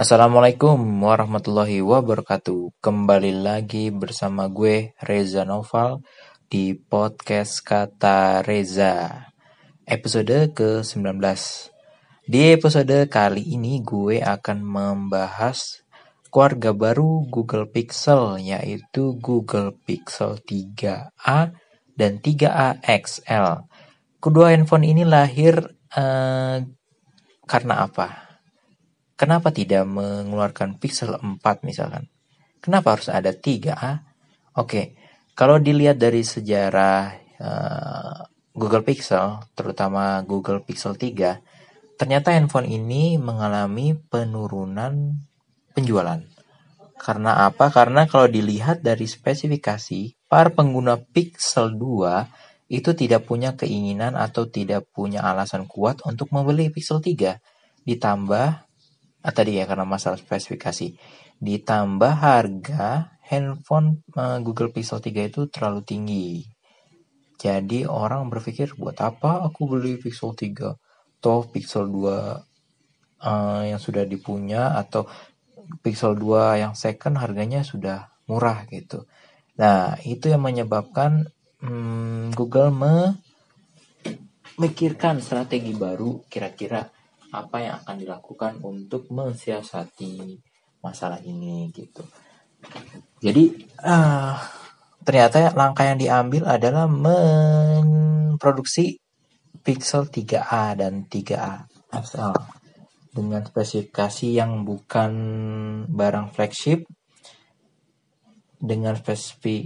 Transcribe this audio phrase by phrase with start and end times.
[0.00, 2.72] Assalamualaikum warahmatullahi wabarakatuh.
[2.80, 6.00] Kembali lagi bersama gue Reza Noval
[6.48, 9.28] di podcast Kata Reza.
[9.84, 11.20] Episode ke-19.
[12.24, 15.84] Di episode kali ini gue akan membahas
[16.32, 21.52] keluarga baru Google Pixel yaitu Google Pixel 3a
[21.92, 23.68] dan 3a XL.
[24.16, 25.60] Kedua handphone ini lahir
[25.92, 26.56] uh,
[27.44, 28.29] karena apa?
[29.20, 32.08] Kenapa tidak mengeluarkan Pixel 4 misalkan?
[32.64, 34.00] Kenapa harus ada 3A?
[34.56, 34.96] Oke,
[35.36, 38.16] kalau dilihat dari sejarah uh,
[38.56, 45.20] Google Pixel, terutama Google Pixel 3, ternyata handphone ini mengalami penurunan
[45.76, 46.24] penjualan.
[46.96, 47.68] Karena apa?
[47.68, 54.88] Karena kalau dilihat dari spesifikasi, para pengguna Pixel 2 itu tidak punya keinginan atau tidak
[54.96, 57.36] punya alasan kuat untuk membeli Pixel 3.
[57.84, 58.69] Ditambah
[59.24, 60.96] ah, tadi ya karena masalah spesifikasi.
[61.40, 66.42] Ditambah harga handphone uh, Google Pixel 3 itu terlalu tinggi.
[67.40, 70.76] Jadi orang berpikir buat apa aku beli Pixel 3
[71.24, 72.36] toh Pixel 2 uh,
[73.24, 75.08] eh, yang sudah dipunya atau
[75.80, 79.06] Pixel 2 yang second harganya sudah murah gitu.
[79.56, 82.74] Nah itu yang menyebabkan hmm, Google
[84.58, 86.90] memikirkan strategi baru kira-kira
[87.30, 90.38] apa yang akan dilakukan untuk mensiasati
[90.82, 92.02] masalah ini gitu.
[93.20, 94.36] Jadi uh,
[95.04, 99.00] ternyata langkah yang diambil adalah memproduksi
[99.60, 102.32] Pixel 3a dan 3a XL
[103.10, 105.12] dengan spesifikasi yang bukan
[105.90, 106.86] barang flagship
[108.60, 108.94] dengan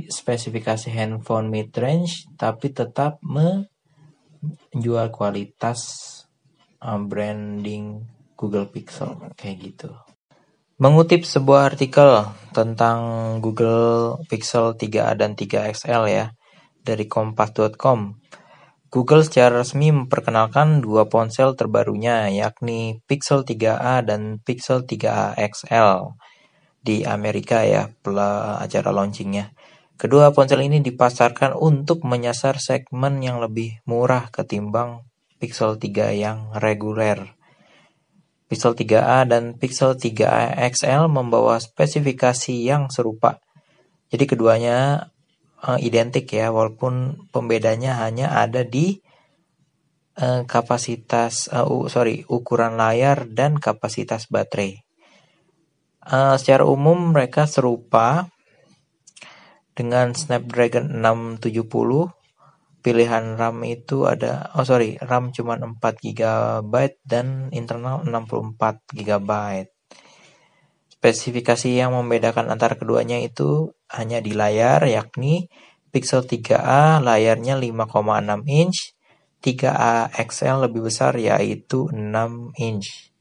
[0.09, 6.14] spesifikasi handphone mid range tapi tetap menjual kualitas
[6.85, 8.05] uh, branding
[8.37, 9.91] Google Pixel kayak gitu.
[10.77, 12.99] Mengutip sebuah artikel tentang
[13.41, 16.27] Google Pixel 3a dan 3 XL ya
[16.85, 18.21] dari kompas.com.
[18.91, 26.15] Google secara resmi memperkenalkan dua ponsel terbarunya yakni Pixel 3a dan Pixel 3a XL
[26.79, 27.91] di Amerika ya
[28.63, 29.51] acara launchingnya.
[29.95, 35.07] Kedua ponsel ini dipasarkan untuk menyasar segmen yang lebih murah ketimbang
[35.45, 37.37] Pixel 3 yang reguler.
[38.49, 43.45] Pixel 3a dan Pixel 3a XL membawa spesifikasi yang serupa.
[44.09, 45.13] Jadi keduanya
[45.61, 49.05] uh, identik ya, walaupun pembedanya hanya ada di
[50.17, 54.81] uh, kapasitas, uh, sorry, ukuran layar dan kapasitas baterai.
[56.01, 58.33] Uh, secara umum mereka serupa
[59.77, 62.24] dengan Snapdragon 670
[62.85, 69.31] pilihan RAM itu ada oh sorry RAM cuma 4 GB dan internal 64 GB
[70.93, 75.49] spesifikasi yang membedakan antara keduanya itu hanya di layar yakni
[75.89, 78.95] Pixel 3a layarnya 5,6 inch
[79.45, 83.13] 3a XL lebih besar yaitu 6 inch.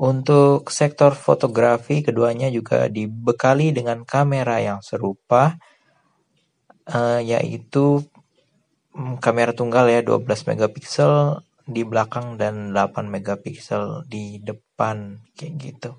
[0.00, 5.60] Untuk sektor fotografi keduanya juga dibekali dengan kamera yang serupa
[6.88, 8.00] uh, yaitu
[9.20, 15.90] kamera tunggal ya 12 megapiksel di belakang dan 8 megapiksel di depan kayak gitu.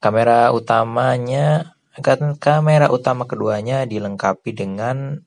[0.00, 5.20] Kamera utamanya kan kamera utama keduanya dilengkapi dengan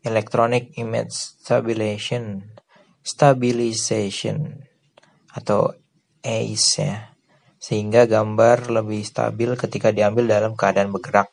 [0.00, 2.48] electronic image stabilization
[3.04, 4.64] stabilization
[5.36, 5.76] atau
[6.24, 7.12] AIS ya
[7.58, 11.28] sehingga gambar lebih stabil ketika diambil dalam keadaan bergerak.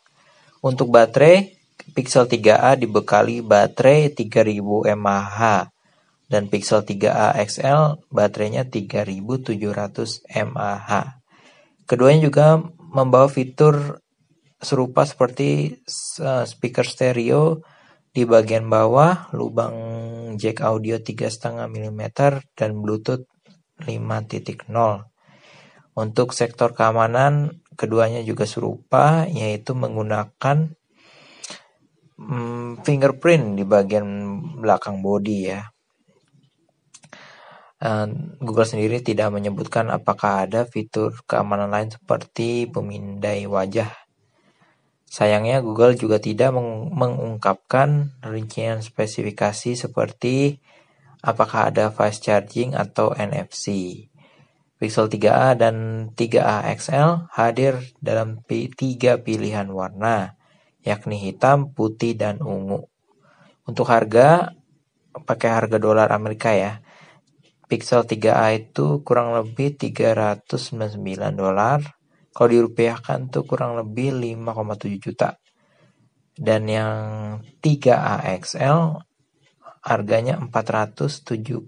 [0.65, 1.54] Untuk baterai
[1.93, 5.69] Pixel 3a dibekali baterai 3000 mAh
[6.25, 11.21] dan Pixel 3a XL baterainya 3700 mAh.
[11.85, 12.57] Keduanya juga
[12.89, 14.01] membawa fitur
[14.57, 15.77] serupa seperti
[16.23, 17.61] uh, speaker stereo
[18.15, 19.75] di bagian bawah, lubang
[20.39, 22.01] jack audio 3,5 mm
[22.55, 23.27] dan Bluetooth
[23.83, 24.71] 5.0.
[25.95, 30.73] Untuk sektor keamanan, keduanya juga serupa, yaitu menggunakan
[32.19, 34.07] hmm, fingerprint di bagian
[34.59, 35.61] belakang body ya.
[37.75, 38.07] Uh,
[38.39, 43.91] Google sendiri tidak menyebutkan apakah ada fitur keamanan lain seperti pemindai wajah.
[45.05, 50.59] Sayangnya Google juga tidak meng mengungkapkan rincian spesifikasi seperti
[51.21, 53.95] apakah ada fast charging atau NFC.
[54.75, 60.35] Pixel 3a dan 3a XL hadir dalam tiga pilihan warna
[60.85, 62.85] yakni hitam, putih, dan ungu.
[63.65, 64.53] Untuk harga,
[65.25, 66.85] pakai harga dolar Amerika ya.
[67.65, 71.01] Pixel 3a itu kurang lebih 399
[71.33, 71.81] dolar.
[72.29, 75.41] Kalau dirupiahkan tuh kurang lebih 5,7 juta.
[76.37, 76.93] Dan yang
[77.57, 79.01] 3a XL
[79.81, 81.65] harganya 479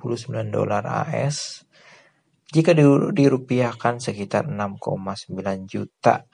[0.53, 1.65] dolar AS.
[2.47, 2.77] Jika
[3.09, 6.29] dirupiahkan sekitar 6,9 juta.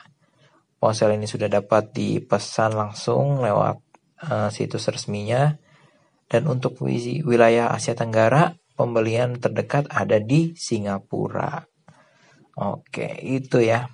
[0.84, 3.80] Ponsel ini sudah dapat dipesan langsung lewat
[4.28, 5.56] uh, situs resminya.
[6.28, 11.64] Dan untuk wilayah Asia Tenggara, pembelian terdekat ada di Singapura.
[12.60, 13.88] Oke, itu ya.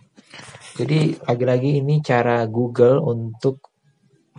[0.81, 3.69] Jadi lagi-lagi ini cara Google untuk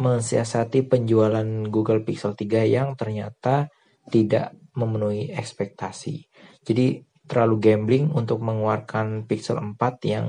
[0.03, 3.71] mensiasati penjualan Google Pixel 3 yang ternyata
[4.11, 6.27] tidak memenuhi ekspektasi.
[6.67, 6.99] Jadi
[7.31, 10.27] terlalu gambling untuk mengeluarkan Pixel 4 yang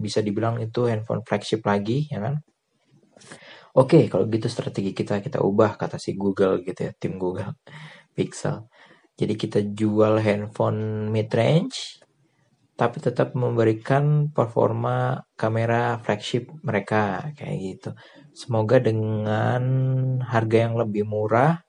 [0.00, 2.40] bisa dibilang itu handphone flagship lagi, ya kan?
[3.76, 7.52] Oke, kalau gitu strategi kita kita ubah kata si Google gitu ya, tim Google
[8.16, 8.64] Pixel.
[9.20, 12.00] Jadi kita jual handphone mid range
[12.80, 17.90] tapi tetap memberikan performa kamera flagship mereka kayak gitu.
[18.32, 19.60] Semoga dengan
[20.24, 21.60] harga yang lebih murah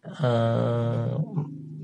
[0.00, 1.12] eh,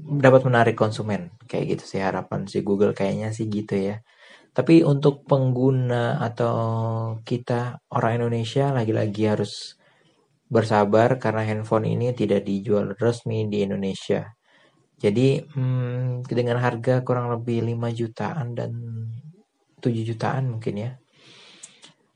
[0.08, 4.00] dapat menarik konsumen kayak gitu sih harapan si Google kayaknya sih gitu ya.
[4.56, 6.56] Tapi untuk pengguna atau
[7.22, 9.78] kita orang Indonesia lagi-lagi harus
[10.48, 14.32] bersabar karena handphone ini tidak dijual resmi di Indonesia.
[14.98, 18.72] Jadi hmm, dengan harga kurang lebih 5 jutaan dan
[19.78, 20.90] 7 jutaan mungkin ya.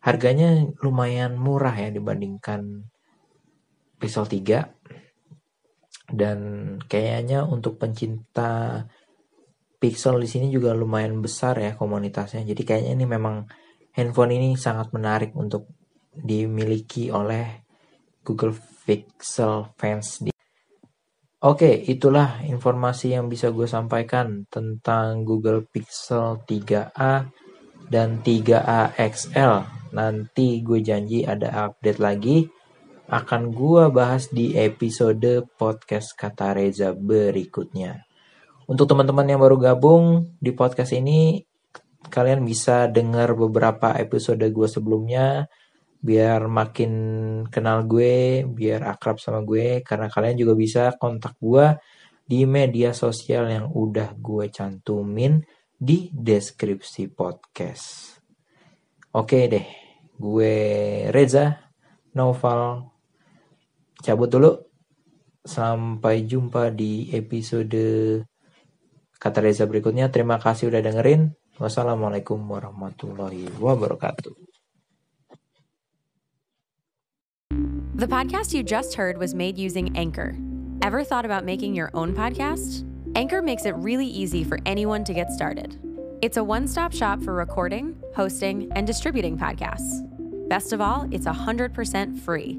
[0.02, 2.90] Harganya lumayan murah ya dibandingkan
[4.02, 4.66] Pixel 3.
[6.12, 6.38] Dan
[6.84, 8.84] kayaknya untuk pencinta
[9.82, 12.46] Pixel di sini juga lumayan besar ya komunitasnya.
[12.46, 13.42] Jadi kayaknya ini memang
[13.98, 15.66] handphone ini sangat menarik untuk
[16.12, 17.66] dimiliki oleh
[18.22, 18.54] Google
[18.86, 20.30] Pixel fans di
[21.42, 27.26] Oke, itulah informasi yang bisa gue sampaikan tentang Google Pixel 3a
[27.90, 29.66] dan 3a XL.
[29.90, 32.46] Nanti gue janji ada update lagi.
[33.12, 38.08] Akan gue bahas di episode podcast Kata Reza berikutnya.
[38.64, 41.44] Untuk teman-teman yang baru gabung di podcast ini,
[42.08, 45.44] kalian bisa dengar beberapa episode gue sebelumnya
[46.00, 46.92] biar makin
[47.52, 51.68] kenal gue, biar akrab sama gue, karena kalian juga bisa kontak gue
[52.24, 55.36] di media sosial yang udah gue cantumin
[55.68, 58.16] di deskripsi podcast.
[59.12, 59.68] Oke deh,
[60.16, 60.56] gue
[61.12, 61.60] Reza
[62.16, 62.91] Noval
[64.02, 64.58] cabut dulu.
[65.42, 68.22] Sampai jumpa di episode
[69.18, 70.10] kata Reza berikutnya.
[70.10, 71.34] Terima kasih udah dengerin.
[71.62, 74.34] Wassalamualaikum warahmatullahi wabarakatuh.
[77.94, 80.34] The podcast you just heard was made using Anchor.
[80.82, 82.82] Ever thought about making your own podcast?
[83.14, 85.78] Anchor makes it really easy for anyone to get started.
[86.22, 90.02] It's a one stop shop for recording, hosting, and distributing podcasts.
[90.48, 92.58] Best of all, it's 100% free.